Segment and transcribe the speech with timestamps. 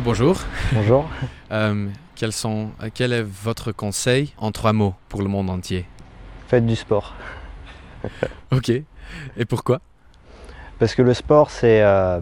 [0.00, 0.36] bonjour.
[0.72, 1.08] Bonjour.
[1.52, 1.86] Euh,
[2.16, 5.84] quels sont, quel est votre conseil en trois mots pour le monde entier?
[6.48, 7.14] Faites du sport.
[8.50, 8.70] Ok.
[8.70, 9.80] Et pourquoi?
[10.80, 12.18] Parce que le sport, c'est euh,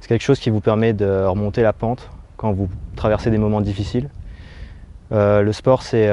[0.00, 3.60] c'est quelque chose qui vous permet de remonter la pente quand vous traversez des moments
[3.60, 4.10] difficiles.
[5.10, 6.08] Euh, le sport, c'est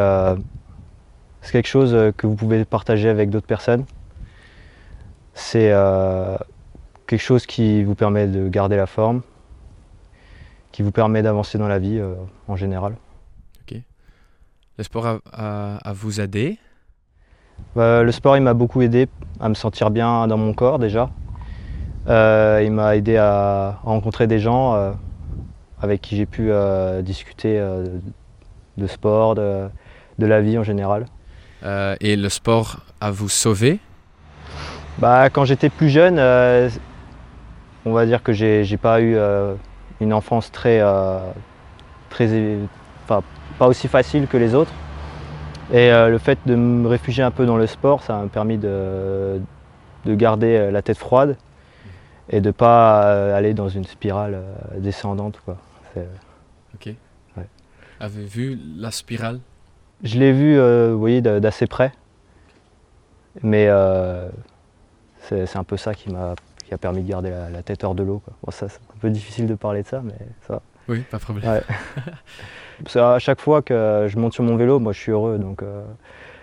[1.51, 3.85] quelque chose que vous pouvez partager avec d'autres personnes.
[5.35, 5.71] C'est
[7.05, 9.21] quelque chose qui vous permet de garder la forme,
[10.75, 12.15] qui vous permet d'avancer dans la vie euh,
[12.49, 12.95] en général.
[14.77, 16.57] Le sport a, a- a vous aidé?
[17.77, 19.07] Euh, le sport, il m'a beaucoup aidé
[19.39, 21.09] à me sentir bien dans mon corps déjà.
[22.09, 24.91] Euh, il m'a aidé à rencontrer des gens euh,
[25.81, 26.51] avec qui j'ai pu
[27.03, 27.57] discuter
[28.77, 29.69] de sport, de,
[30.19, 31.05] de la vie en général.
[32.01, 33.79] Et le sport a vous sauvé?
[34.97, 36.19] Bah, quand j'étais plus jeune,
[37.85, 39.15] on va dire que j'ai pas eu
[40.01, 41.19] une enfance très, euh,
[42.09, 42.57] très,
[43.03, 43.21] enfin,
[43.57, 44.71] pas aussi facile que les autres.
[45.71, 48.57] Et euh, le fait de me réfugier un peu dans le sport, ça m'a permis
[48.57, 49.41] de,
[50.05, 51.37] de garder euh, la tête froide
[52.29, 54.41] et de pas euh, aller dans une spirale
[54.77, 55.39] descendante.
[55.43, 55.57] Quoi.
[56.75, 56.93] Ok.
[57.99, 59.39] Avez-vous vu la spirale?
[60.03, 61.93] Je l'ai vu, euh, d'assez près.
[63.41, 63.69] Mais
[65.21, 66.35] c'est un peu ça qui m'a
[66.67, 68.21] qui a permis de garder la, la tête hors de l'eau.
[68.43, 70.13] Bon, ça, c'est un peu difficile de parler de ça, mais
[70.47, 70.53] ça.
[70.55, 70.61] va.
[70.87, 71.49] Oui, pas de problème.
[71.51, 71.61] Ouais.
[72.83, 75.37] Parce qu'à chaque fois que je monte sur mon vélo, moi, je suis heureux.
[75.37, 75.83] Donc, euh,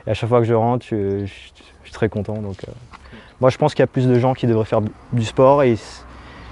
[0.07, 1.33] et à chaque fois que je rentre, je, je-
[1.83, 2.35] je suis très content.
[2.41, 2.73] Donc, euh,
[3.41, 4.81] moi, je pense qu'il y a plus de gens qui devraient faire
[5.13, 5.63] du sport.
[5.63, 5.77] Et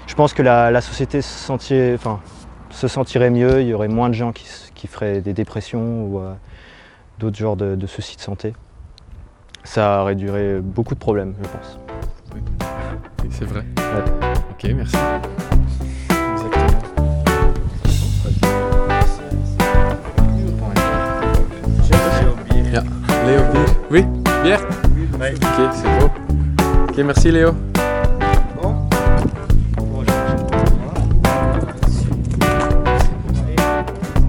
[0.07, 2.19] je pense que la, la société se, sentirait, enfin,
[2.69, 3.61] se sentirait mieux.
[3.61, 6.33] Il y aurait moins de gens qui, qui feraient des dépressions ou euh,
[7.19, 8.53] d'autres genres de, de soucis de santé.
[9.63, 11.79] Ça réduirait beaucoup de problèmes, je pense.
[13.23, 13.63] Oui, c'est vrai.
[13.77, 14.03] Ouais.
[14.51, 14.97] Ok, merci.
[22.71, 22.83] Ja.
[23.25, 24.05] Léo, bier Oui,
[24.43, 26.09] bière Ok, c'est beau.
[26.89, 27.53] Ok, merci Léo.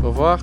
[0.02, 0.38] Au revoir.